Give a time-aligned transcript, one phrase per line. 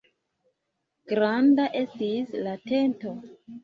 [1.13, 3.19] Granda estis la tento.